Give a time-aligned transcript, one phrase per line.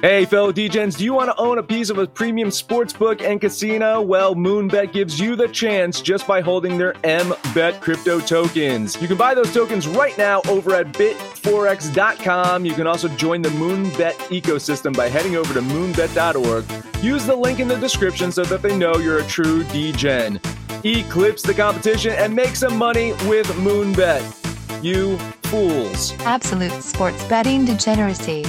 [0.00, 3.40] Hey, fellow DJs, do you want to own a piece of a premium sportsbook and
[3.40, 4.00] casino?
[4.00, 8.96] Well, Moonbet gives you the chance just by holding their MBET crypto tokens.
[9.02, 12.64] You can buy those tokens right now over at bitforex.com.
[12.64, 17.02] You can also join the Moonbet ecosystem by heading over to moonbet.org.
[17.02, 20.40] Use the link in the description so that they know you're a true degen.
[20.84, 24.22] Eclipse the competition and make some money with Moonbet.
[24.80, 25.18] You
[25.48, 26.12] fools.
[26.20, 28.44] Absolute sports betting degeneracy.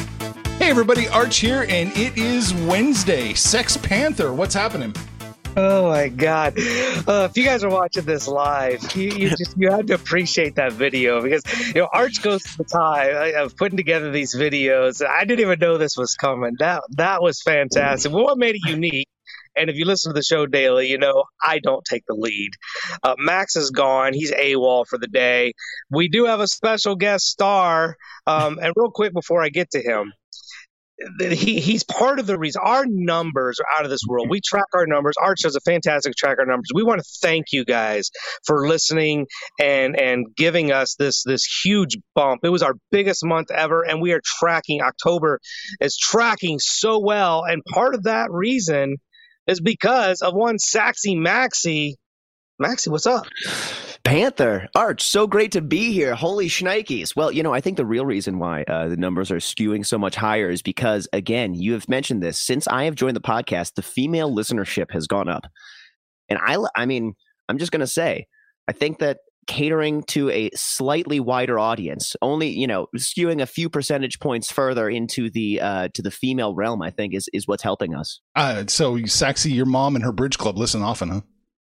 [0.59, 3.33] Hey everybody, Arch here, and it is Wednesday.
[3.33, 4.93] Sex Panther, what's happening?
[5.55, 6.59] Oh my god!
[7.07, 10.55] Uh, if you guys are watching this live, you, you just you had to appreciate
[10.55, 15.03] that video because you know Arch goes to the time of putting together these videos.
[15.03, 16.57] I didn't even know this was coming.
[16.59, 18.11] That that was fantastic.
[18.11, 19.07] Well, What made it unique?
[19.55, 22.51] And if you listen to the show daily, you know I don't take the lead.
[23.01, 25.53] Uh, Max is gone; he's AWOL for the day.
[25.89, 27.95] We do have a special guest star.
[28.27, 30.13] Um, and real quick before I get to him,
[31.19, 34.25] he he's part of the reason our numbers are out of this world.
[34.25, 34.31] Mm-hmm.
[34.31, 35.15] We track our numbers.
[35.21, 36.69] Arch does a fantastic track our numbers.
[36.73, 38.09] We want to thank you guys
[38.45, 39.27] for listening
[39.59, 42.41] and and giving us this this huge bump.
[42.43, 45.39] It was our biggest month ever, and we are tracking October
[45.79, 47.43] is tracking so well.
[47.43, 48.97] And part of that reason
[49.47, 51.97] is because of one Saxy Maxy.
[52.59, 53.25] Maxy, what's up?
[54.09, 56.15] Panther, Arch, so great to be here.
[56.15, 57.15] Holy shnikes.
[57.15, 59.99] Well, you know, I think the real reason why uh, the numbers are skewing so
[59.99, 62.41] much higher is because, again, you have mentioned this.
[62.41, 65.45] Since I have joined the podcast, the female listenership has gone up.
[66.27, 67.13] And I, I mean,
[67.49, 68.25] I'm just going to say,
[68.67, 73.69] I think that catering to a slightly wider audience, only, you know, skewing a few
[73.69, 77.61] percentage points further into the uh, to the female realm, I think is is what's
[77.61, 78.21] helping us.
[78.35, 81.21] Uh, so, sexy your mom and her bridge club listen often, huh?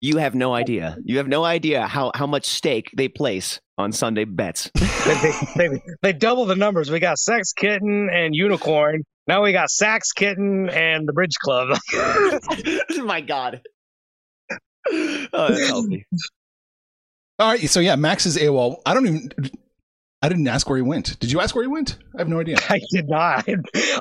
[0.01, 0.97] You have no idea.
[1.03, 4.71] You have no idea how, how much stake they place on Sunday bets.
[5.05, 6.89] they, they, they, double the numbers.
[6.89, 9.03] We got Sex Kitten and Unicorn.
[9.27, 11.77] Now we got Sax Kitten and the Bridge Club.
[13.05, 13.61] My God.
[14.89, 16.07] Oh, that's healthy.
[17.37, 17.69] All right.
[17.69, 18.81] So, yeah, Max is AWOL.
[18.87, 19.29] I don't even.
[20.23, 21.17] I didn't ask where he went.
[21.19, 21.97] Did you ask where he went?
[22.15, 22.57] I have no idea.
[22.69, 23.47] I did not.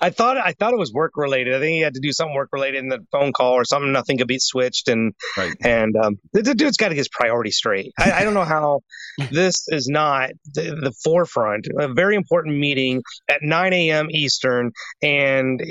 [0.03, 1.55] I thought I thought it was work related.
[1.55, 3.91] I think he had to do something work related in the phone call or something.
[3.91, 5.55] Nothing could be switched, and right.
[5.65, 7.93] and um, the, the, dude's got to get his priorities straight.
[7.99, 8.81] I, I, don't know how
[9.31, 11.69] this is not the, the, forefront.
[11.79, 14.09] A very important meeting at 9 a.m.
[14.11, 14.73] Eastern,
[15.03, 15.63] and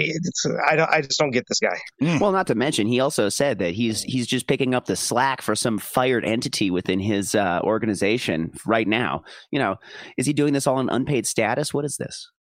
[0.68, 0.90] I don't.
[0.90, 1.78] I just don't get this guy.
[2.02, 2.20] Mm.
[2.20, 5.44] Well, not to mention, he also said that he's he's just picking up the slack
[5.44, 9.24] for some fired entity within his uh, organization right now.
[9.52, 9.76] You know,
[10.18, 11.74] is he doing this all in unpaid status?
[11.74, 12.32] What is this?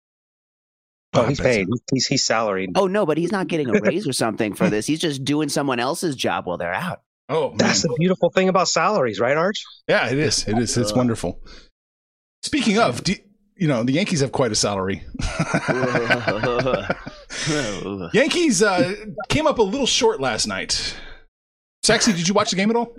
[1.14, 1.68] Oh, he's paid.
[1.92, 2.72] He's he's salaried.
[2.76, 4.86] Oh no, but he's not getting a raise or something for this.
[4.86, 7.02] He's just doing someone else's job while they're out.
[7.28, 7.58] Oh, man.
[7.58, 9.64] that's the beautiful thing about salaries, right, Arch?
[9.88, 10.48] Yeah, it is.
[10.48, 10.76] It is.
[10.78, 11.44] It's wonderful.
[12.42, 13.14] Speaking of, do,
[13.56, 15.04] you know, the Yankees have quite a salary.
[18.14, 18.96] Yankees uh,
[19.28, 20.96] came up a little short last night.
[21.90, 22.96] Sexy, did you watch the game at all?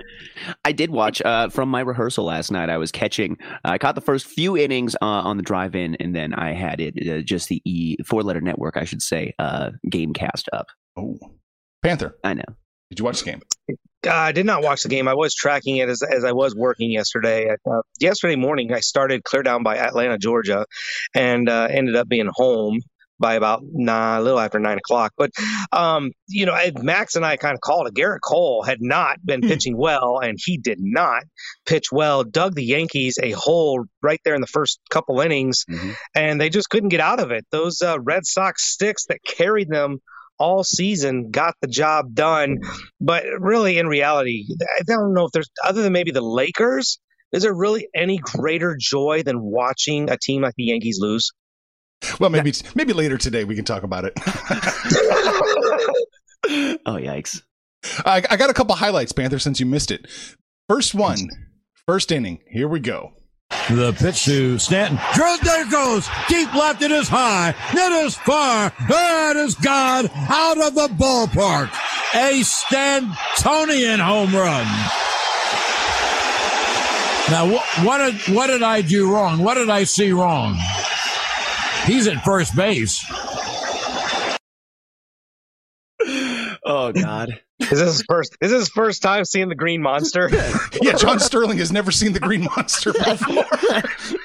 [0.65, 2.69] I did watch uh, from my rehearsal last night.
[2.69, 3.37] I was catching.
[3.65, 6.81] Uh, I caught the first few innings uh, on the drive-in, and then I had
[6.81, 10.67] it uh, just the E four-letter network, I should say, uh, game cast up.
[10.97, 11.21] Oh,
[11.85, 12.17] Panther.
[12.25, 12.43] I know.
[12.91, 13.43] Did you watch the game?
[14.05, 15.07] Uh, I did not watch the game.
[15.07, 17.55] I was tracking it as, as I was working yesterday.
[18.01, 20.67] yesterday morning, I started clear down by Atlanta, Georgia,
[21.15, 22.81] and ended up being home
[23.21, 25.13] by about nah, a little after nine o'clock.
[25.17, 25.31] But
[25.73, 27.95] um, you know, Max and I kind of called it.
[27.95, 29.49] Gerrit Cole had not been hmm.
[29.49, 31.23] pitching well, and he did not
[31.67, 32.25] pitch well.
[32.25, 35.93] Dug the Yankees a hole right there in the first couple innings, mm-hmm.
[36.15, 37.47] and they just couldn't get out of it.
[37.51, 39.99] Those uh, Red Sox sticks that carried them
[40.41, 42.59] all season got the job done.
[43.01, 44.47] But really, in reality,
[44.79, 46.99] I don't know if there's other than maybe the Lakers.
[47.33, 51.31] Is there really any greater joy than watching a team like the Yankees lose?
[52.19, 54.13] Well, maybe maybe later today we can talk about it.
[56.87, 57.43] oh yikes!
[58.05, 60.07] I, I, got a couple highlights, Panther, since you missed it.
[60.69, 61.29] First one,
[61.87, 62.41] first inning.
[62.47, 63.13] Here we go.
[63.69, 64.99] The pitch to Stanton.
[65.17, 66.09] There goes.
[66.29, 66.83] Deep left.
[66.83, 67.55] It is high.
[67.73, 68.73] It is far.
[68.89, 71.71] It is gone out of the ballpark.
[72.15, 74.67] A Stantonian home run.
[77.31, 79.39] Now, what, what did what did I do wrong?
[79.39, 80.59] What did I see wrong?
[81.87, 83.05] He's at first base.
[86.65, 87.41] Oh God.
[87.59, 88.37] Is this his first?
[88.41, 90.29] Is this his first time seeing the Green Monster?
[90.83, 93.45] yeah, John Sterling has never seen the Green Monster before.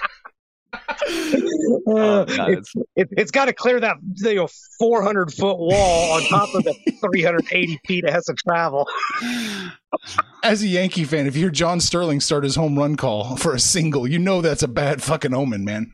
[1.87, 4.47] Uh, oh, God, it's, it, has got to clear that you know
[4.79, 8.87] 400 foot wall on top of the 380 feet it has to travel.
[10.43, 13.53] As a Yankee fan, if you hear John Sterling start his home run call for
[13.53, 15.93] a single, you know that's a bad fucking omen, man.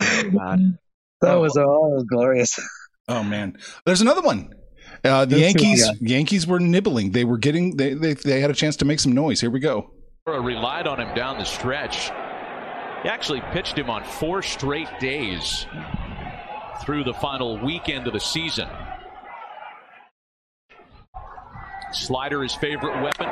[0.00, 0.78] Oh, God.
[1.22, 2.58] That was, oh, that was glorious.
[3.08, 4.54] Oh man, there's another one.
[5.04, 5.90] Uh, the Let's we Yankees.
[6.00, 7.10] Yankees were nibbling.
[7.10, 9.40] They were getting they, they they had a chance to make some noise.
[9.40, 9.90] Here we go.
[10.24, 12.10] relied on him down the stretch.
[13.02, 15.66] He actually pitched him on four straight days
[16.84, 18.68] through the final weekend of the season.
[21.92, 23.28] Slider, his favorite weapon.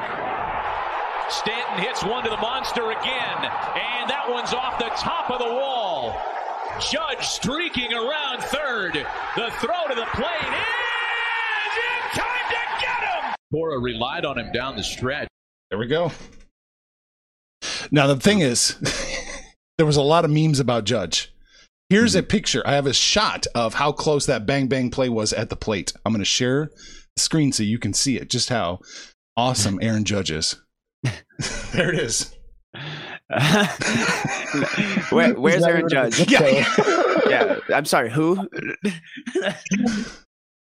[1.31, 5.47] Stanton hits one to the monster again, and that one's off the top of the
[5.47, 6.21] wall.
[6.79, 8.95] Judge streaking around third.
[9.37, 10.55] The throw to the plate
[11.67, 13.35] is in time to get him.
[13.53, 15.29] Cora relied on him down the stretch.
[15.71, 16.13] There we go.
[17.91, 18.77] Now the thing is,
[19.79, 21.33] there was a lot of memes about Judge.
[21.91, 22.29] Here's a mm-hmm.
[22.29, 22.63] picture.
[22.65, 25.93] I have a shot of how close that bang bang play was at the plate.
[26.05, 26.71] I'm going to share
[27.17, 28.31] the screen so you can see it.
[28.31, 28.79] Just how
[29.37, 30.57] awesome Aaron Judge is.
[31.73, 32.35] there it is.
[35.11, 36.29] Where, where's Aaron Judge?
[36.31, 36.67] Yeah.
[37.29, 38.11] yeah, I'm sorry.
[38.11, 38.49] Who?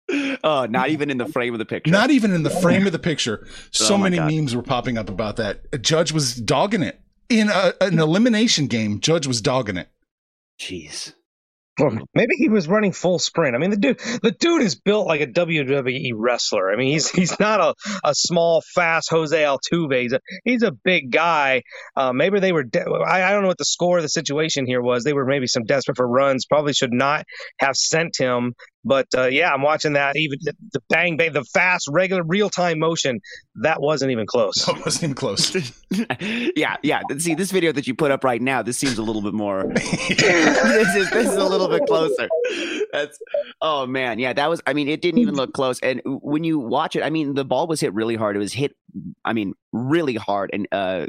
[0.44, 1.92] oh, not even in the frame of the picture.
[1.92, 3.39] Not even in the frame of the picture.
[3.44, 4.31] Oh so Oh many God.
[4.31, 5.81] memes were popping up about that.
[5.81, 9.00] Judge was dogging it in a, an elimination game.
[9.00, 9.89] Judge was dogging it.
[10.60, 11.13] Jeez.
[12.14, 13.56] Maybe he was running full sprint.
[13.56, 16.72] I mean, the dude, the dude is built like a WWE wrestler.
[16.72, 20.02] I mean, he's he's not a, a small, fast Jose Altuve.
[20.02, 21.64] He's a he's a big guy.
[21.96, 22.64] Uh, maybe they were.
[22.64, 25.04] De- I, I don't know what the score of the situation here was.
[25.04, 26.46] They were maybe some desperate for runs.
[26.46, 27.26] Probably should not
[27.60, 28.54] have sent him.
[28.86, 30.16] But uh, yeah, I'm watching that.
[30.16, 33.20] Even the, the bang bang, the fast, regular, real time motion.
[33.56, 34.68] That wasn't even close.
[34.68, 35.56] It wasn't even close.
[36.56, 37.02] yeah, yeah.
[37.18, 39.66] See, this video that you put up right now, this seems a little bit more.
[39.74, 42.30] this is this is a little bit closer.
[42.94, 43.20] That's
[43.62, 44.34] oh man, yeah.
[44.34, 44.62] That was.
[44.66, 45.80] I mean, it didn't even look close.
[45.81, 48.36] And when you watch it, I mean, the ball was hit really hard.
[48.36, 48.76] It was hit.
[49.26, 50.52] I mean, really hard.
[50.54, 51.08] And uh,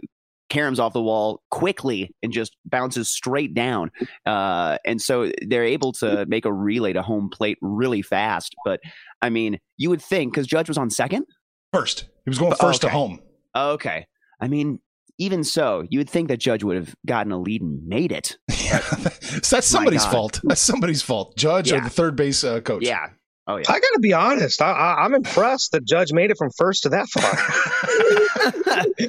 [0.50, 3.90] caroms off the wall quickly and just bounces straight down.
[4.26, 8.54] Uh, and so they're able to make a relay to home plate really fast.
[8.64, 8.80] But
[9.22, 11.24] I mean, you would think because Judge was on second.
[11.72, 13.20] First, he was going first to home.
[13.56, 14.06] Okay.
[14.40, 14.80] I mean,
[15.18, 18.38] even so, you would think that Judge would have gotten a lead and made it.
[18.48, 18.78] Yeah,
[19.42, 20.40] so that's somebody's fault.
[20.42, 21.36] That's somebody's fault.
[21.36, 22.84] Judge or the third base uh, coach.
[22.84, 23.08] Yeah.
[23.50, 23.64] Oh yeah.
[23.68, 24.62] I got to be honest.
[24.62, 27.32] I, I, I'm impressed that Judge made it from first to that far.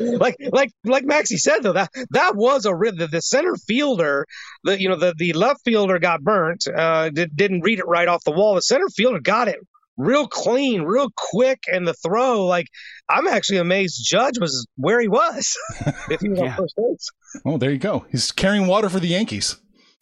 [0.18, 4.26] like like like Maxie said though that that was a real the, the center fielder
[4.64, 8.08] the you know the the left fielder got burnt uh did, didn't read it right
[8.08, 9.58] off the wall the center fielder got it
[9.98, 12.68] real clean real quick and the throw like
[13.10, 15.56] I'm actually amazed Judge was where he was
[16.10, 16.52] if he was Yeah.
[16.52, 17.10] on first base
[17.46, 18.06] Oh, there you go.
[18.12, 19.56] He's carrying water for the Yankees.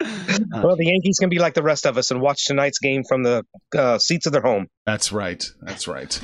[0.00, 3.22] well the Yankees can be like the rest of us and watch tonight's game from
[3.22, 3.44] the
[3.76, 5.44] uh, seats of their home That's right.
[5.62, 6.20] That's right.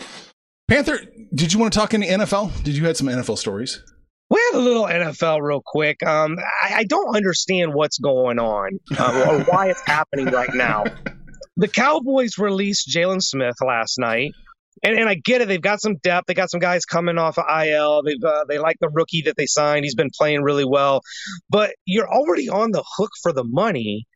[0.68, 1.00] Panther,
[1.34, 2.62] did you want to talk any NFL?
[2.62, 3.82] Did you had some NFL stories?
[4.30, 6.02] We had a little NFL real quick.
[6.02, 10.84] Um, I, I don't understand what's going on uh, or why it's happening right now.
[11.56, 14.32] The Cowboys released Jaylon Smith last night,
[14.84, 15.48] and, and I get it.
[15.48, 16.26] They've got some depth.
[16.26, 18.02] They got some guys coming off of IL.
[18.02, 19.84] They've uh, they like the rookie that they signed.
[19.84, 21.00] He's been playing really well,
[21.48, 24.06] but you're already on the hook for the money.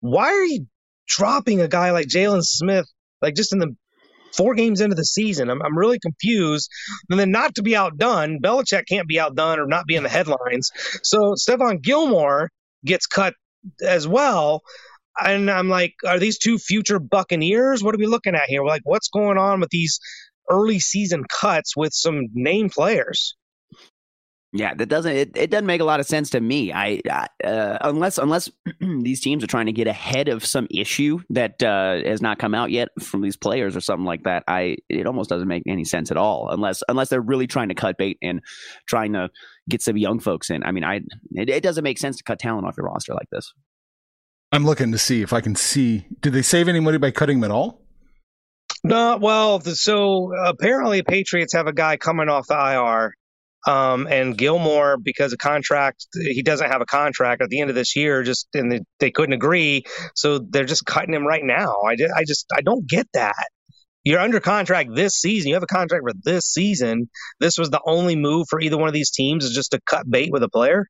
[0.00, 0.66] Why are you
[1.06, 2.86] dropping a guy like Jaylon Smith,
[3.22, 3.74] like just in the
[4.36, 5.48] four games into the season?
[5.48, 6.68] I'm, I'm really confused.
[7.08, 10.08] And then not to be outdone, Belichick can't be outdone or not be in the
[10.08, 10.70] headlines.
[11.04, 12.50] So Stephon Gilmore
[12.84, 13.34] gets cut
[13.80, 14.62] as well.
[15.18, 17.82] And I'm like, are these two future Buccaneers?
[17.82, 18.62] What are we looking at here?
[18.62, 19.98] We're like, what's going on with these
[20.50, 23.36] early season cuts with some name players?
[24.52, 26.72] Yeah, that doesn't it, it doesn't make a lot of sense to me.
[26.72, 28.50] I, I uh, unless unless
[28.80, 32.54] these teams are trying to get ahead of some issue that uh, has not come
[32.54, 34.44] out yet from these players or something like that.
[34.48, 37.74] I it almost doesn't make any sense at all unless unless they're really trying to
[37.74, 38.40] cut bait and
[38.86, 39.30] trying to
[39.68, 40.62] get some young folks in.
[40.64, 43.28] I mean, I it, it doesn't make sense to cut talent off your roster like
[43.30, 43.52] this.
[44.52, 46.06] I'm looking to see if I can see.
[46.20, 47.85] Did they save any money by cutting them at all?
[48.86, 53.14] No, well, so apparently Patriots have a guy coming off the IR.
[53.66, 57.74] Um, and Gilmore, because of contract, he doesn't have a contract at the end of
[57.74, 58.22] this year.
[58.22, 59.82] Just and they, they couldn't agree,
[60.14, 61.80] so they're just cutting him right now.
[61.82, 63.48] I just, I just, I don't get that.
[64.04, 65.48] You're under contract this season.
[65.48, 67.10] You have a contract for this season.
[67.40, 70.08] This was the only move for either one of these teams is just to cut
[70.08, 70.86] bait with a player.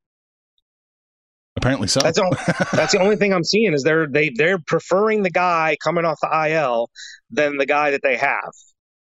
[1.57, 2.01] Apparently so.
[2.01, 2.31] That's all.
[2.73, 6.19] That's the only thing I'm seeing is they're they they're preferring the guy coming off
[6.21, 6.91] the IL
[7.31, 8.53] than the guy that they have.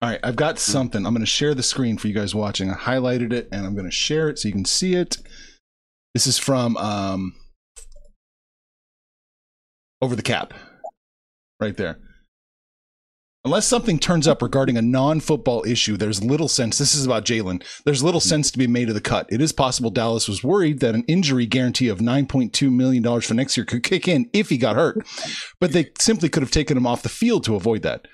[0.00, 1.04] All right, I've got something.
[1.04, 2.71] I'm going to share the screen for you guys watching.
[2.71, 5.16] I highlighted it and I'm going to share it so you can see it.
[6.14, 7.35] This is from um,
[10.00, 10.54] Over the Cap,
[11.59, 11.99] right there.
[13.45, 16.76] Unless something turns up regarding a non football issue, there's little sense.
[16.76, 17.62] This is about Jaylon.
[17.85, 18.28] There's little mm.
[18.28, 19.26] sense to be made of the cut.
[19.30, 23.57] It is possible Dallas was worried that an injury guarantee of $9.2 million for next
[23.57, 25.07] year could kick in if he got hurt,
[25.61, 28.07] but they simply could have taken him off the field to avoid that.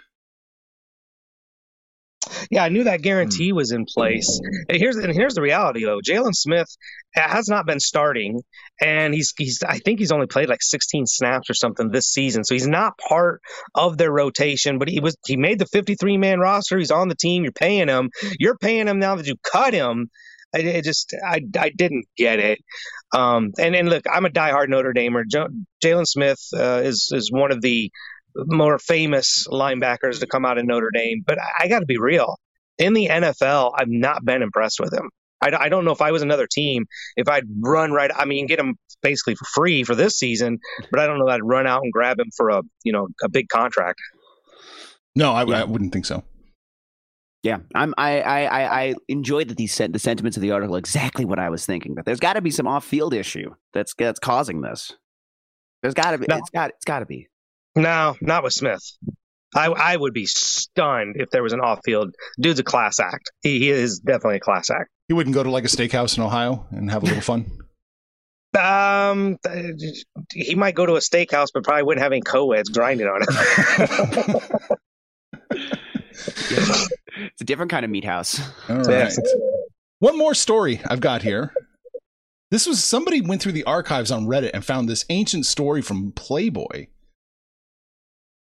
[2.50, 4.40] Yeah, I knew that guarantee was in place.
[4.68, 6.00] And here's and here's the reality though.
[6.00, 6.68] Jaylon Smith
[7.14, 8.40] has not been starting,
[8.80, 12.44] and he's he's I think he's only played like 16 snaps or something this season,
[12.44, 13.40] so he's not part
[13.74, 14.78] of their rotation.
[14.78, 16.78] But he was he made the 53 man roster.
[16.78, 17.42] He's on the team.
[17.42, 18.10] You're paying him.
[18.38, 20.10] You're paying him now that you cut him.
[20.54, 22.58] I, it just I I didn't get it.
[23.14, 25.24] Um, and and look, I'm a diehard Notre Damer.
[25.82, 27.90] Jalen Smith uh, is is one of the
[28.36, 31.22] more famous linebackers to come out of Notre Dame.
[31.26, 32.36] But I, I got to be real.
[32.78, 35.10] In the NFL, I've not been impressed with him.
[35.40, 36.86] I, I, don't know if I was another team,
[37.16, 38.10] if I'd run right.
[38.14, 40.58] I mean, get him basically for free for this season,
[40.90, 43.08] but I don't know that I'd run out and grab him for a you know
[43.22, 44.00] a big contract.
[45.14, 45.60] No, I, yeah.
[45.60, 46.24] I wouldn't think so.
[47.44, 47.94] Yeah, I'm.
[47.98, 51.66] I I I enjoyed that these the sentiments of the article exactly what I was
[51.66, 51.94] thinking.
[51.94, 54.92] That there's got to be some off field issue that's that's causing this.
[55.82, 56.26] There's got to be.
[56.26, 56.38] No.
[56.38, 56.70] It's got.
[56.70, 57.28] It's got to be.
[57.76, 58.82] No, not with Smith.
[59.54, 62.14] I, I would be stunned if there was an off field.
[62.40, 63.30] Dude's a class act.
[63.42, 64.90] He, he is definitely a class act.
[65.08, 67.46] He wouldn't go to like a steakhouse in Ohio and have a little fun.
[68.58, 69.38] Um,
[70.32, 73.28] he might go to a steakhouse, but probably wouldn't have any co-eds grinding on it.
[77.16, 78.40] it's a different kind of meat house.
[78.68, 79.12] All right.
[79.98, 81.52] One more story I've got here.
[82.50, 86.12] This was somebody went through the archives on Reddit and found this ancient story from
[86.12, 86.86] Playboy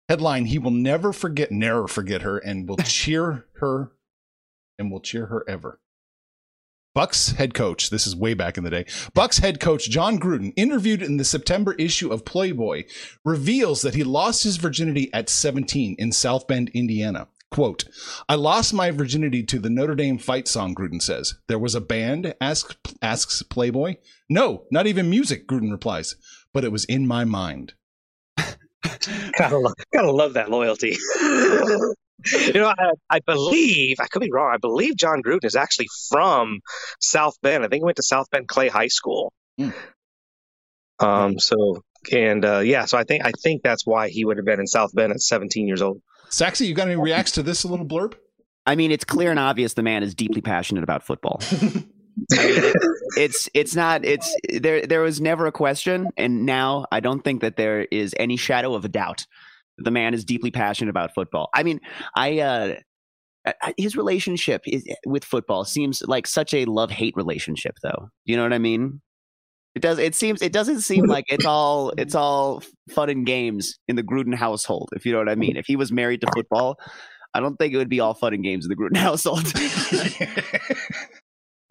[0.10, 3.92] Headline: He will never forget, never forget her, and will cheer her,
[4.78, 5.80] and will cheer her ever.
[6.94, 8.86] Bucks head coach, this is way back in the day.
[9.14, 12.84] Bucks head coach Jon Gruden, interviewed in the September issue of Playboy,
[13.24, 17.30] reveals that he lost his virginity at 17 in South Bend, Indiana.
[17.50, 17.86] Quote,
[18.28, 21.36] I lost my virginity to the Notre Dame fight song, Gruden says.
[21.48, 23.96] There was a band, asks, asks Playboy.
[24.30, 26.16] No, not even music, Gruden replies,
[26.54, 27.74] but it was in my mind.
[29.38, 30.98] gotta, love, gotta love that loyalty.
[31.20, 34.52] you know, I, I, believe I could be wrong.
[34.54, 36.60] I believe Jon Gruden is actually from
[37.00, 37.64] South Bend.
[37.64, 39.34] I think he went to South Bend Clay High School.
[39.60, 39.74] Mm.
[41.00, 41.40] Um.
[41.40, 44.60] So and uh, yeah, so I think I think that's why he would have been
[44.60, 46.02] in South Bend at 17 years old.
[46.30, 48.16] Saxy, you got any reacts to this little blurb?
[48.66, 51.42] I mean, it's clear and obvious the man is deeply passionate about football.
[53.18, 57.42] It's it's not it's there there was never a question and now I don't think
[57.42, 59.26] that there is any shadow of a doubt
[59.84, 61.50] the man is deeply passionate about football.
[61.54, 61.80] I mean,
[62.16, 62.76] I uh
[63.78, 68.10] his relationship is, with football seems like such a love-hate relationship though.
[68.24, 69.02] You know what I mean?
[69.74, 73.80] It does it seems it doesn't seem like it's all it's all fun and games
[73.88, 75.58] in the Gruden household, if you know what I mean.
[75.58, 76.78] If he was married to football,
[77.34, 79.46] I don't think it would be all fun and games in the Gruden household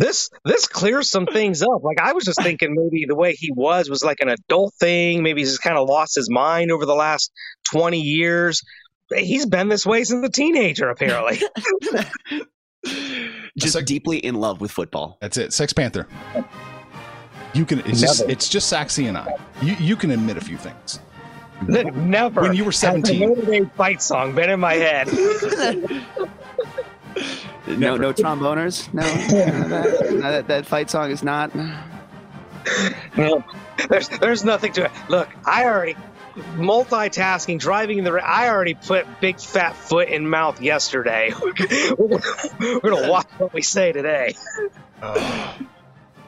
[0.01, 1.85] this this clears some things up.
[1.85, 5.23] Like I was just thinking maybe the way he was was like an adult thing.
[5.23, 7.31] Maybe he's just kind of lost his mind over the last
[7.71, 8.63] twenty years.
[9.15, 11.43] He's been this way since a teenager, apparently.
[13.59, 15.19] just Sex- deeply in love with football.
[15.21, 15.53] That's it.
[15.53, 16.07] Sex Panther.
[17.53, 17.81] You can.
[17.81, 18.23] It's just.
[18.23, 19.37] It's just Saxy and I.
[19.61, 21.01] You you can admit a few things.
[21.69, 22.41] Never.
[22.41, 25.09] When you were seventeen, the fight song been in my head.
[27.67, 28.89] no, no tromboners.
[28.95, 31.55] No, that, that, that fight song is not.
[33.17, 33.45] No,
[33.89, 34.91] there's there's nothing to it.
[35.09, 35.97] Look, I already
[36.35, 38.13] multitasking, driving in the.
[38.13, 41.33] I already put big fat foot in mouth yesterday.
[41.99, 44.37] we're, gonna watch what we say today.
[45.01, 45.55] Uh,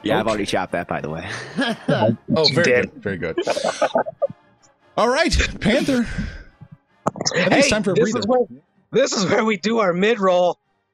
[0.03, 0.21] yeah, okay.
[0.21, 1.29] I've already chopped that, by the way.
[1.89, 2.17] oh,
[2.53, 3.39] very good, very good.
[4.97, 6.03] All right, Panther.
[6.03, 8.19] hey, it's time for a this breather.
[8.19, 8.47] Is where,
[8.91, 10.59] this is where we do our mid roll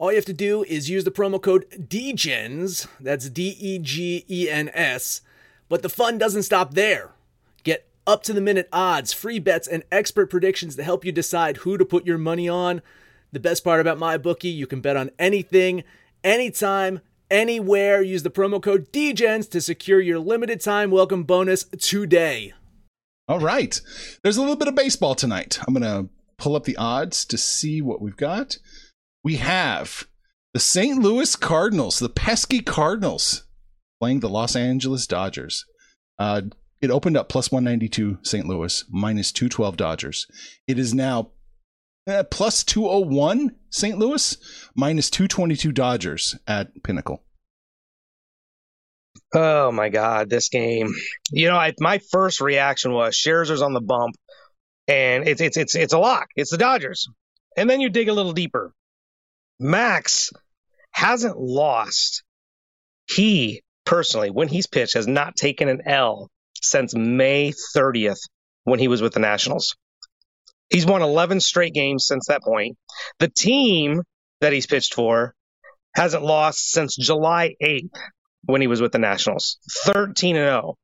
[0.00, 4.24] All you have to do is use the promo code DEGENS, that's D E G
[4.30, 5.20] E N S.
[5.68, 7.10] But the fun doesn't stop there.
[7.64, 11.58] Get up to the minute odds, free bets, and expert predictions to help you decide
[11.58, 12.80] who to put your money on.
[13.32, 15.84] The best part about my bookie, you can bet on anything,
[16.24, 18.00] anytime, anywhere.
[18.00, 22.54] Use the promo code DEGENS to secure your limited time welcome bonus today.
[23.28, 23.78] All right.
[24.22, 25.58] There's a little bit of baseball tonight.
[25.68, 28.56] I'm going to pull up the odds to see what we've got.
[29.22, 30.06] We have
[30.54, 30.98] the St.
[30.98, 33.44] Louis Cardinals, the pesky Cardinals,
[34.00, 35.64] playing the Los Angeles Dodgers.
[36.18, 36.42] Uh,
[36.80, 38.46] it opened up plus 192 St.
[38.46, 40.26] Louis, minus 212 Dodgers.
[40.66, 41.32] It is now
[42.06, 43.98] uh, plus 201 St.
[43.98, 44.36] Louis,
[44.74, 47.22] minus 222 Dodgers at Pinnacle.
[49.34, 50.88] Oh my God, this game.
[51.30, 54.16] You know, I, my first reaction was Scherzer's on the bump,
[54.88, 56.28] and it's it's it's it's a lock.
[56.34, 57.06] It's the Dodgers,
[57.56, 58.72] and then you dig a little deeper.
[59.60, 60.32] Max
[60.90, 62.24] hasn't lost.
[63.08, 66.30] He personally, when he's pitched, has not taken an L
[66.62, 68.20] since May 30th
[68.64, 69.76] when he was with the Nationals.
[70.70, 72.76] He's won 11 straight games since that point.
[73.18, 74.02] The team
[74.40, 75.34] that he's pitched for
[75.94, 77.90] hasn't lost since July 8th
[78.44, 79.58] when he was with the Nationals.
[79.84, 80.74] 13 and 0.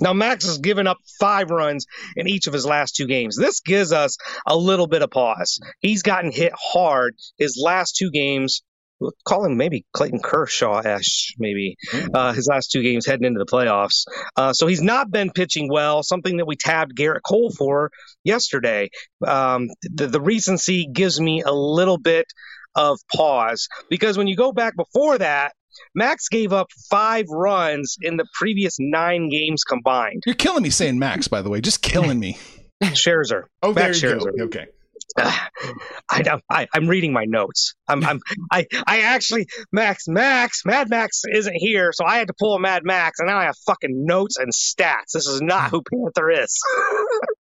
[0.00, 1.86] Now, Max has given up five runs
[2.16, 3.36] in each of his last two games.
[3.36, 5.60] This gives us a little bit of pause.
[5.80, 8.62] He's gotten hit hard his last two games.
[9.00, 11.76] We'll call him maybe Clayton Kershaw esh, maybe
[12.12, 14.04] uh, his last two games heading into the playoffs.
[14.36, 17.90] Uh, so he's not been pitching well, something that we tabbed Gerrit Cole for
[18.24, 18.90] yesterday.
[19.24, 22.26] Um, the, the recency gives me a little bit
[22.74, 25.52] of pause because when you go back before that,
[25.94, 30.22] Max gave up five runs in the previous nine games combined.
[30.26, 31.60] You're killing me saying Max, by the way.
[31.60, 32.38] Just killing me.
[32.82, 33.44] Scherzer.
[33.62, 34.38] Oh, there Max you Scherzer.
[34.38, 34.44] go.
[34.44, 34.66] Okay.
[35.16, 37.74] I, I, I'm reading my notes.
[37.88, 38.20] I'm, I'm,
[38.50, 42.60] I, I actually, Max, Max, Mad Max isn't here, so I had to pull a
[42.60, 45.12] Mad Max, and now I have fucking notes and stats.
[45.14, 46.60] This is not who Panther is.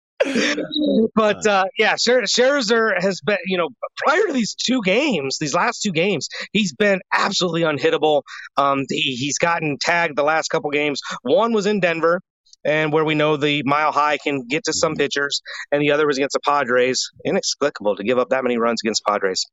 [1.15, 5.55] but uh, yeah, Scher- Scherzer has been, you know, prior to these two games, these
[5.55, 8.23] last two games, he's been absolutely unhittable.
[8.57, 11.01] Um, he, he's gotten tagged the last couple games.
[11.23, 12.21] One was in Denver,
[12.65, 16.07] and where we know the mile high can get to some pitchers, and the other
[16.07, 17.11] was against the Padres.
[17.25, 19.45] Inexplicable to give up that many runs against Padres.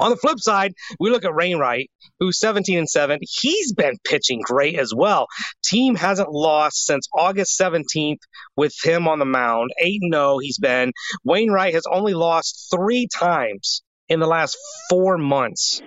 [0.00, 3.18] On the flip side, we look at Wainwright, who's 17 and 7.
[3.22, 5.26] He's been pitching great as well.
[5.64, 8.18] Team hasn't lost since August 17th
[8.56, 9.70] with him on the mound.
[9.80, 10.92] 8 and 0 he's been.
[11.24, 14.56] Wainwright has only lost 3 times in the last
[14.90, 15.80] 4 months.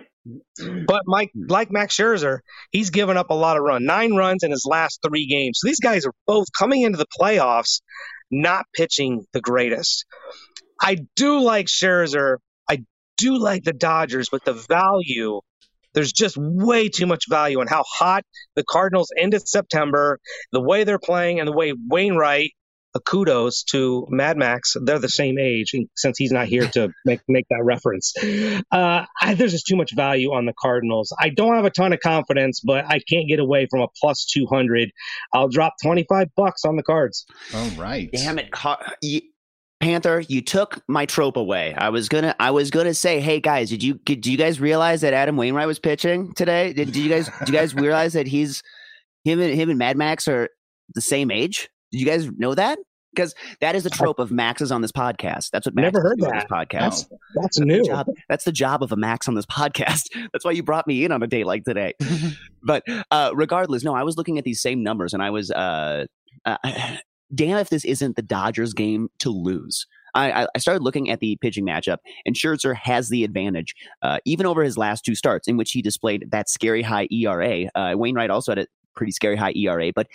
[0.85, 2.39] But Mike, like Max Scherzer,
[2.71, 5.59] he's given up a lot of run, nine runs in his last three games.
[5.59, 7.81] So these guys are both coming into the playoffs,
[8.29, 10.05] not pitching the greatest.
[10.79, 12.37] I do like Scherzer.
[13.21, 15.41] I do like the Dodgers, but the value,
[15.93, 18.23] there's just way too much value on how hot
[18.55, 20.19] the Cardinals ended September,
[20.51, 22.51] the way they're playing, and the way Wainwright.
[22.95, 24.75] uh, Kudos to Mad Max.
[24.81, 28.13] They're the same age, and since he's not here to make make that reference.
[28.71, 31.15] Uh, I, there's just too much value on the Cardinals.
[31.19, 34.25] I don't have a ton of confidence, but I can't get away from a plus
[34.33, 34.91] 200.
[35.33, 37.25] I'll drop 25 bucks on the cards.
[37.53, 38.09] All right.
[38.11, 39.21] Damn it, Car- you,
[39.81, 40.19] Panther!
[40.27, 41.73] You took my trope away.
[41.75, 45.01] I was gonna, I was gonna say, hey guys, did you, did you guys realize
[45.01, 46.71] that Adam Wainwright was pitching today?
[46.71, 48.61] Did, did you guys, did you guys realize that he's
[49.23, 50.49] him and him and Mad Max are
[50.93, 51.67] the same age?
[51.91, 52.79] Did you guys know that?
[53.13, 55.49] Because that is the trope of Maxes on this podcast.
[55.49, 56.47] That's what Max Never heard do on that.
[56.47, 56.79] this podcast.
[56.79, 57.83] That's, that's the new.
[57.83, 58.07] job.
[58.29, 60.03] That's the job of a Max on this podcast.
[60.31, 61.93] That's why you brought me in on a day like today.
[62.63, 66.05] but uh, regardless, no, I was looking at these same numbers and I was, uh,
[66.45, 66.57] uh,
[67.33, 69.85] damn if this isn't the Dodgers game to lose.
[70.13, 74.45] I, I- started looking at the pitching matchup, and Scherzer has the advantage, uh, even
[74.45, 77.69] over his last two starts, in which he displayed that scary high ERA.
[77.75, 80.07] Uh, Wainwright also had a pretty scary high ERA, but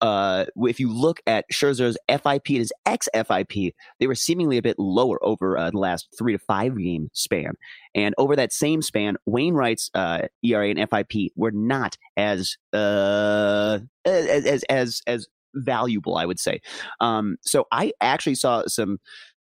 [0.00, 4.78] uh, if you look at Scherzer's FIP and his xFIP, they were seemingly a bit
[4.78, 7.54] lower over uh, the last three to five game span.
[7.94, 14.44] And over that same span, Wainwright's uh, ERA and FIP were not as uh, as
[14.44, 16.60] as as, as valuable, I would say.
[17.00, 18.98] Um, so I actually saw some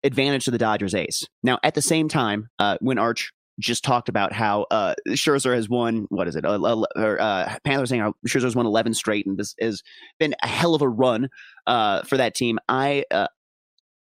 [0.03, 1.23] advantage to the Dodgers ace.
[1.43, 5.67] Now, at the same time, uh, when Arch just talked about how uh, Scherzer has
[5.67, 6.45] won, what is it?
[6.45, 9.81] Uh, or, uh, Panther saying how Scherzer's won 11 straight and this has
[10.19, 11.29] been a hell of a run
[11.65, 12.59] uh, for that team.
[12.69, 13.27] I uh,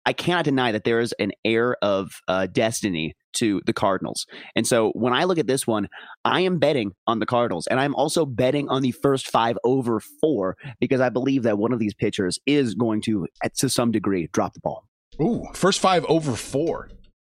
[0.06, 4.26] I cannot deny that there is an air of uh, destiny to the Cardinals.
[4.54, 5.88] And so when I look at this one,
[6.24, 10.00] I am betting on the Cardinals, and I'm also betting on the first five over
[10.20, 13.26] four because I believe that one of these pitchers is going to,
[13.58, 14.84] to some degree, drop the ball.
[15.20, 16.90] Ooh, first five over 4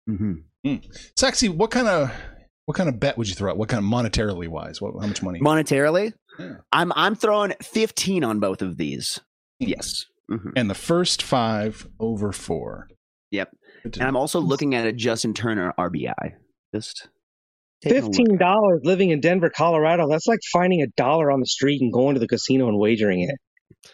[0.08, 0.34] Mm-hmm.
[0.64, 0.84] Mm.
[1.16, 2.12] Sexy, what kind of
[2.66, 3.56] what kind of bet would you throw out?
[3.56, 4.80] What kind of monetarily wise?
[4.80, 5.40] What, how much money?
[5.40, 6.54] Monetarily, Yeah.
[6.72, 9.20] I'm I'm throwing 15 on both of these.
[9.58, 10.06] Yes.
[10.30, 10.52] Mhm.
[10.56, 12.88] And the first five over four.
[13.30, 13.50] Yep.
[13.84, 16.34] And I'm also looking at a Justin Turner RBI.
[16.74, 17.08] Just
[17.82, 18.14] taking a look.
[18.14, 20.08] Fifteen dollars living in Denver, Colorado.
[20.08, 23.22] That's like finding a dollar on the street and going to the casino and wagering
[23.22, 23.36] it.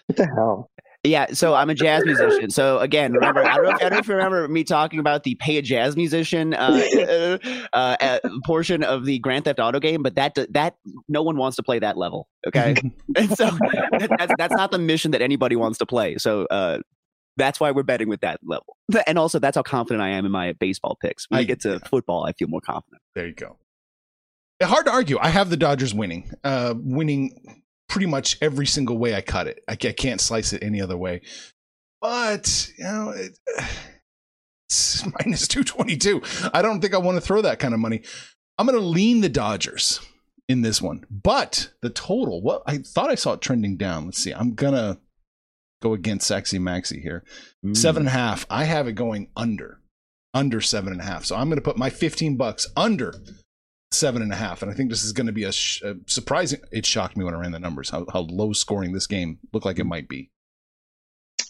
[0.06, 0.70] What the hell?
[1.04, 2.50] Yeah, so I'm a jazz musician.
[2.50, 5.00] So again, remember, I don't know if, I don't know if you remember me talking
[5.00, 7.38] about the pay a jazz musician uh,
[7.72, 10.76] uh, uh, portion of the Grand Theft Auto game, but that that
[11.08, 12.28] no one wants to play that level.
[12.46, 12.76] Okay,
[13.16, 13.50] and so
[13.90, 16.18] that's that's not the mission that anybody wants to play.
[16.18, 16.78] So uh,
[17.36, 18.76] that's why we're betting with that level,
[19.08, 21.28] and also that's how confident I am in my baseball picks.
[21.28, 23.02] When I I- get to football, I feel more confident.
[23.16, 23.56] There you go.
[24.62, 25.18] Hard to argue.
[25.20, 27.61] I have the Dodgers winning, uh, winning
[27.92, 29.62] pretty much every single way I cut it.
[29.68, 31.20] I, ca- can't slice it any other way.
[32.00, 33.38] But you know, it,
[34.68, 36.22] it's minus two twenty two.
[36.54, 38.00] I don't think I want to throw that kind of money.
[38.56, 40.00] I'm going to lean the Dodgers
[40.48, 42.40] in this one, but the total.
[42.40, 44.06] What I thought I saw it trending down.
[44.06, 44.32] Let's see.
[44.32, 44.98] I'm gonna
[45.82, 47.22] go against Sexy Maxy here.
[47.64, 47.76] Mm.
[47.76, 48.46] Seven and a half.
[48.48, 49.80] I have it going under,
[50.32, 51.26] under seven and a half.
[51.26, 53.14] So I'm going to put my 15 bucks under
[53.94, 54.62] seven and a half.
[54.62, 56.60] And I think this is going to be a, sh- a surprising.
[56.70, 59.66] It shocked me when I ran the numbers how, how low scoring this game looked
[59.66, 60.30] like it might be.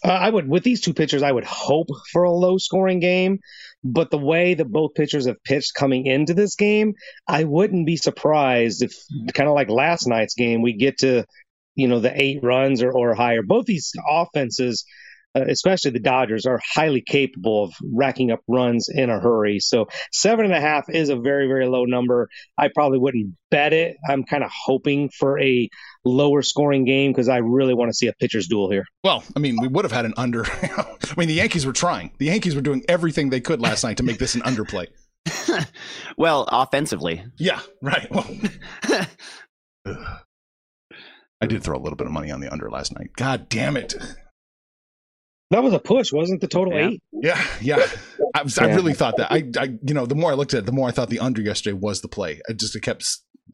[0.05, 3.39] Uh, I would with these two pitchers, I would hope for a low scoring game,
[3.83, 6.93] but the way that both pitchers have pitched coming into this game,
[7.25, 8.93] I wouldn't be surprised if
[9.33, 11.25] kind of like last night's game, we get to
[11.75, 13.43] you know the eight runs or, or higher.
[13.43, 14.83] Both these offenses,
[15.35, 19.59] Uh, especially the Dodgers, are highly capable of racking up runs in a hurry.
[19.59, 22.29] So seven and a half is a very very low number.
[22.57, 23.97] I probably wouldn't bet it.
[24.07, 25.69] I'm kind of hoping for a
[26.05, 28.85] lower scoring game because I really want to see a pitcher's duel here.
[29.03, 30.45] Well, I mean, we would have had an under.
[30.63, 32.11] I mean, the Yankees were trying.
[32.17, 34.87] The Yankees were doing everything they could last night to make this an underplay.
[36.17, 38.09] well, offensively, Yeah, right.
[38.11, 38.27] Well.
[41.41, 43.11] I did throw a little bit of money on the under last night.
[43.17, 43.95] God damn it.
[45.53, 46.87] That was a push, wasn't the total Yeah.
[46.87, 47.03] eight?
[47.11, 47.85] Yeah, yeah.
[48.33, 49.31] I, was, I really thought that.
[49.31, 51.19] I, I, you know, the more I looked at it, the more I thought the
[51.19, 52.41] under yesterday was the play.
[52.49, 53.05] I just, it kept.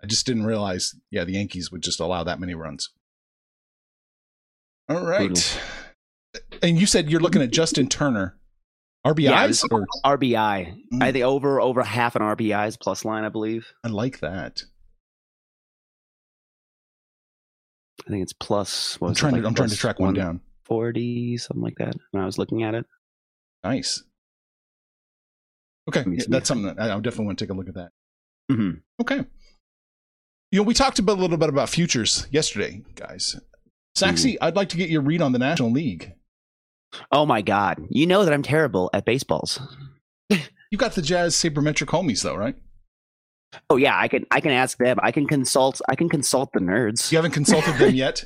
[0.01, 0.95] I just didn't realize.
[1.11, 2.89] Yeah, the Yankees would just allow that many runs.
[4.87, 5.61] All right.
[6.63, 8.37] And you said you're looking at Justin Turner,
[9.05, 10.77] RBIs, or RBI.
[10.93, 11.03] Mm.
[11.03, 13.73] I think over over half an RBIs plus line, I believe.
[13.83, 14.63] I like that.
[18.07, 19.01] I think it's plus.
[19.01, 19.47] What I'm was it, trying like to.
[19.49, 20.39] I'm trying to plus track one down.
[20.69, 21.95] 140, something like that.
[22.11, 22.85] When I was looking at it.
[23.63, 24.03] Nice.
[25.89, 27.89] Okay, yeah, that's something that I, definitely want to take a look at that.
[28.51, 29.25] hmm Okay.
[30.51, 33.39] You know, we talked about, a little bit about futures yesterday, guys.
[33.95, 36.13] Saxy, I'd like to get your read on the National League.
[37.11, 37.85] Oh my God!
[37.89, 39.59] You know that I'm terrible at baseballs.
[40.29, 42.55] You got the Jazz sabermetric homies, though, right?
[43.69, 44.97] Oh yeah, I can I can ask them.
[45.01, 45.81] I can consult.
[45.87, 47.11] I can consult the nerds.
[47.11, 48.25] You haven't consulted them yet.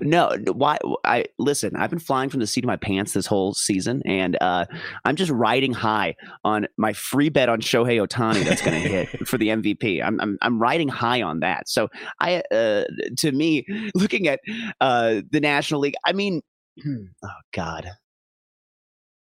[0.00, 0.78] No, why?
[1.04, 1.76] I listen.
[1.76, 4.66] I've been flying from the seat of my pants this whole season, and uh,
[5.04, 9.08] I'm just riding high on my free bet on Shohei Ohtani that's going to hit
[9.28, 10.02] for the MVP.
[10.02, 11.68] I'm, I'm I'm riding high on that.
[11.68, 11.88] So
[12.20, 12.84] I, uh,
[13.18, 14.40] to me, looking at
[14.80, 16.42] uh, the National League, I mean,
[16.86, 17.90] oh God,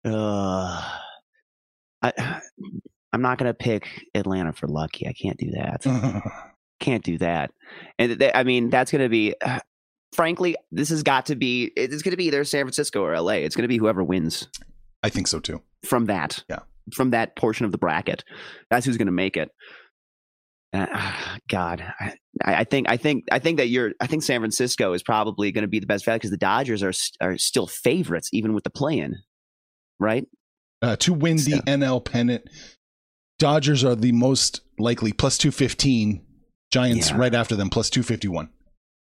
[0.05, 0.89] uh,
[2.01, 2.41] I
[3.11, 5.07] I'm not going to pick Atlanta for lucky.
[5.07, 5.85] I can't do that
[6.83, 7.51] can't do that.
[7.97, 9.59] And th- I mean, that's going to be, uh,
[10.13, 13.33] frankly, this has got to be, it's going to be either San Francisco or LA.
[13.33, 14.47] It's going to be whoever wins
[15.03, 15.61] I think so too.
[15.85, 16.59] from that, Yeah.
[16.93, 18.23] from that portion of the bracket.
[18.69, 19.49] That's who's going to make it.
[20.73, 20.87] Uh,
[21.49, 25.03] God, I, I think, I think, I think that you're, I think San Francisco is
[25.03, 28.53] probably going to be the best value because the Dodgers are are still favorites even
[28.53, 29.15] with the play-in,
[29.99, 30.25] right?
[30.81, 32.43] Uh, to win the NL pennant,
[33.39, 36.25] Dodgers are the most likely plus 215.
[36.71, 37.17] Giants Yeah.
[37.17, 38.49] right after them plus 251.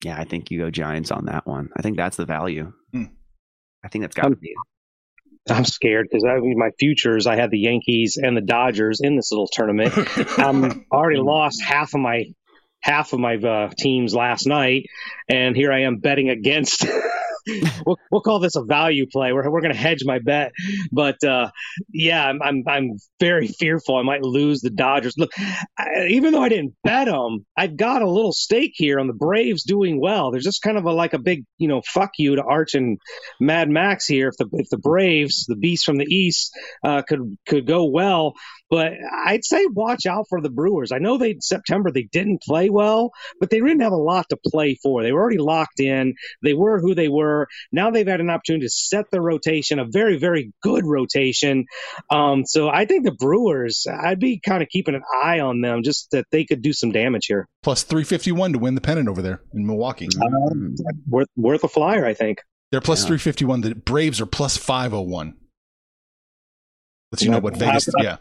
[0.03, 1.69] Yeah, I think you go Giants on that one.
[1.75, 2.71] I think that's the value.
[2.91, 3.05] Hmm.
[3.83, 4.53] I think that's got to be.
[5.49, 7.25] I'm scared because I mean my futures.
[7.25, 9.93] I had the Yankees and the Dodgers in this little tournament.
[10.37, 12.25] I'm already lost half of my
[12.81, 14.85] half of my uh, teams last night,
[15.29, 16.85] and here I am betting against
[17.85, 19.33] we'll, we'll call this a value play.
[19.33, 20.51] We're, we're going to hedge my bet,
[20.91, 21.49] but uh,
[21.93, 25.15] yeah, I'm, I'm I'm very fearful I might lose the Dodgers.
[25.17, 25.31] Look,
[25.77, 29.13] I, even though I didn't bet them, I've got a little stake here on the
[29.13, 30.31] Braves doing well.
[30.31, 32.97] There's just kind of a like a big you know fuck you to Arch and
[33.39, 34.29] Mad Max here.
[34.29, 36.51] If the if the Braves, the beast from the East,
[36.83, 38.33] uh, could could go well,
[38.69, 38.93] but
[39.25, 40.91] I'd say watch out for the Brewers.
[40.91, 44.37] I know they September they didn't play well, but they didn't have a lot to
[44.47, 45.03] play for.
[45.03, 46.13] They were already locked in.
[46.43, 47.36] They were who they were.
[47.71, 51.65] Now they've had an opportunity to set the rotation, a very very good rotation.
[52.09, 55.83] Um, so I think the Brewers, I'd be kind of keeping an eye on them,
[55.83, 57.47] just that they could do some damage here.
[57.63, 60.07] Plus 351 to win the pennant over there in Milwaukee.
[60.21, 60.75] Um,
[61.07, 62.39] worth worth a flyer, I think.
[62.71, 63.61] They're plus 351.
[63.61, 65.35] The Braves are plus 501.
[67.11, 67.87] Let's you know what Vegas.
[67.99, 68.17] Yeah.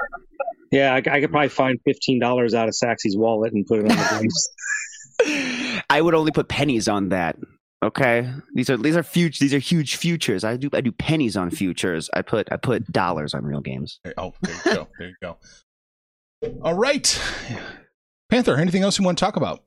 [0.71, 3.91] Yeah, I, I could probably find fifteen dollars out of Saxy's wallet and put it
[3.91, 4.31] on the
[5.21, 5.85] Braves.
[5.89, 7.37] I would only put pennies on that.
[7.85, 9.39] Okay, these are these are huge.
[9.39, 10.45] These are huge futures.
[10.45, 12.09] I do I do pennies on futures.
[12.15, 14.01] I put I put dollars on real games.
[14.17, 14.89] Oh, there you go.
[14.99, 15.37] there you go.
[16.63, 17.21] All right,
[18.31, 18.57] Panther.
[18.57, 19.63] Anything else you want to talk about?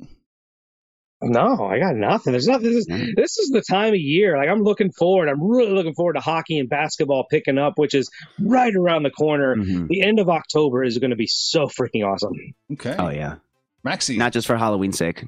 [1.22, 2.32] No, I got nothing.
[2.32, 2.68] There's nothing.
[2.74, 4.38] This is, this is the time of year.
[4.38, 5.28] Like I'm looking forward.
[5.28, 9.10] I'm really looking forward to hockey and basketball picking up, which is right around the
[9.12, 9.56] corner.
[9.58, 9.88] Mhm.
[9.90, 12.34] The end of October is going to be so freaking awesome.
[12.74, 13.36] Okay, Oh yeah,
[13.84, 14.16] Maxy.
[14.18, 15.26] not just for Halloween's sake.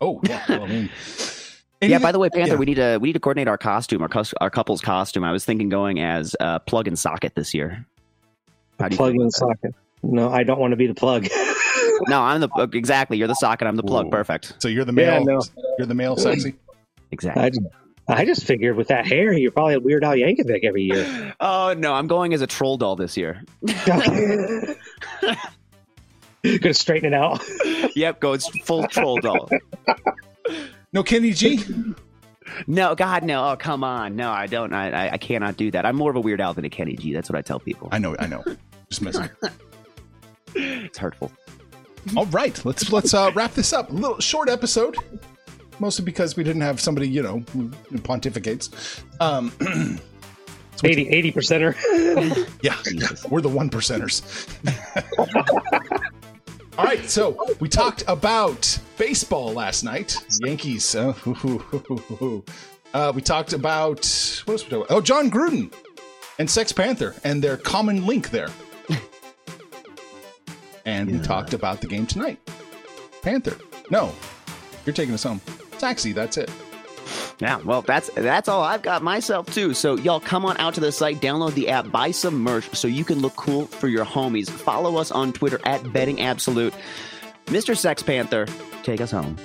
[0.00, 0.38] oh, yeah.
[0.38, 0.90] Halloween.
[1.80, 1.98] Yeah.
[1.98, 2.58] By the way, Panther, yeah.
[2.58, 5.24] we need to we need to coordinate our costume, our cus- our couple's costume.
[5.24, 7.86] I was thinking going as uh, plug and socket this year.
[8.80, 9.32] How do Plug feel in that?
[9.32, 9.74] socket.
[10.02, 11.26] No, I don't want to be the plug.
[12.02, 13.16] No, I'm the uh, exactly.
[13.18, 13.66] You're the socket.
[13.66, 14.06] I'm the plug.
[14.06, 14.10] Ooh.
[14.10, 14.54] Perfect.
[14.60, 15.24] So you're the Yeah, male.
[15.24, 15.40] no.
[15.78, 16.54] You're the male sexy.
[17.10, 17.42] Exactly.
[17.42, 17.60] I just,
[18.06, 21.34] I just figured with that hair, you're probably a Weird Al Yankovic every year.
[21.40, 23.42] Oh no, I'm going as a troll doll this year.
[26.44, 27.42] Gonna straighten it out.
[27.96, 29.50] yep, go it's full troll doll.
[30.98, 31.64] No Kenny G.
[32.66, 33.50] No, God, no.
[33.50, 34.16] Oh, come on.
[34.16, 34.72] No, I don't.
[34.72, 35.86] I, I, I cannot do that.
[35.86, 37.12] I'm more of a Weird Al than a Kenny G.
[37.12, 37.88] That's what I tell people.
[37.92, 38.16] I know.
[38.18, 38.42] I know.
[38.90, 39.30] Just messing.
[40.56, 41.30] It's hurtful.
[42.16, 43.90] All right, let's let's uh, wrap this up.
[43.90, 44.96] A little short episode,
[45.78, 49.02] mostly because we didn't have somebody you know who pontificates.
[49.20, 49.52] Um,
[50.82, 52.48] 80 80 percenter.
[52.62, 52.74] yeah,
[53.28, 54.22] we're the one percenters.
[56.78, 60.16] All right, so we talked about baseball last night.
[60.40, 60.94] Yankees.
[60.94, 61.12] Uh,
[62.94, 63.98] uh, we talked about
[64.44, 64.86] what else we talking about?
[64.90, 65.74] Oh, Jon Gruden
[66.38, 68.50] and Sex Panther and their common link there.
[70.84, 72.38] And we talked about the game tonight.
[73.22, 73.58] Panther.
[73.90, 74.12] No,
[74.86, 75.40] you're taking us home.
[75.78, 76.12] Taxi.
[76.12, 76.48] That's it.
[77.40, 79.72] Yeah, well, that's that's all I've got myself too.
[79.72, 82.88] So y'all come on out to the site, download the app, buy some merch so
[82.88, 84.50] you can look cool for your homies.
[84.50, 86.74] Follow us on Twitter at Betting Absolute.
[87.46, 87.76] Mr.
[87.76, 88.46] Sex Panther,
[88.82, 89.36] take us home.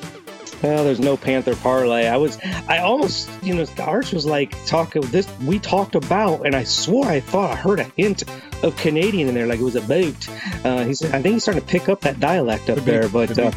[0.63, 2.07] Well, there's no Panther parlay.
[2.07, 5.27] I was, I almost, you know, Arch was like talking this.
[5.41, 8.23] We talked about, and I swore I thought I heard a hint
[8.63, 10.29] of Canadian in there, like it was a boat.
[10.63, 13.37] Uh, he's, I think he's starting to pick up that dialect up there, but.
[13.37, 13.51] Uh,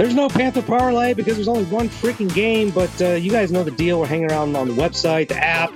[0.00, 3.62] there's no Panther parlay because there's only one freaking game, but uh, you guys know
[3.62, 4.00] the deal.
[4.00, 5.70] We're hanging around on the website, the app,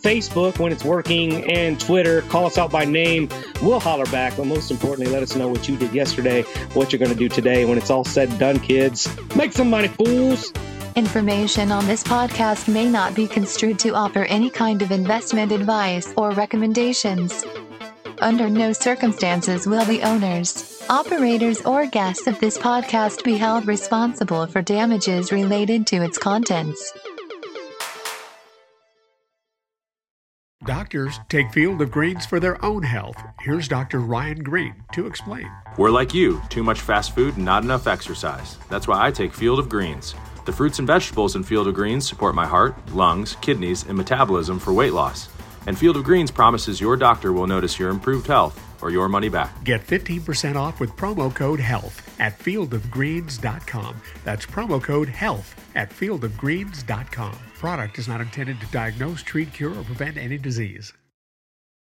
[0.00, 2.22] Facebook when it's working, and Twitter.
[2.22, 3.28] Call us out by name.
[3.60, 6.40] We'll holler back, but most importantly, let us know what you did yesterday,
[6.72, 7.66] what you're going to do today.
[7.66, 10.54] When it's all said and done, kids, make some money, fools.
[10.94, 16.14] Information on this podcast may not be construed to offer any kind of investment advice
[16.16, 17.44] or recommendations.
[18.20, 24.46] Under no circumstances will the owners, operators, or guests of this podcast be held responsible
[24.46, 26.92] for damages related to its contents.
[30.64, 33.16] Doctors take Field of Greens for their own health.
[33.40, 34.00] Here's Dr.
[34.00, 35.48] Ryan Green to explain.
[35.78, 38.58] We're like you, too much fast food and not enough exercise.
[38.68, 40.16] That's why I take Field of Greens.
[40.44, 44.58] The fruits and vegetables in Field of Greens support my heart, lungs, kidneys, and metabolism
[44.58, 45.28] for weight loss.
[45.66, 49.28] And Field of Greens promises your doctor will notice your improved health or your money
[49.28, 49.64] back.
[49.64, 53.96] Get 15% off with promo code HEALTH at fieldofgreens.com.
[54.24, 57.38] That's promo code HEALTH at fieldofgreens.com.
[57.58, 60.92] Product is not intended to diagnose, treat, cure, or prevent any disease.